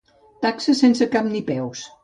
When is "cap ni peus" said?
1.17-1.89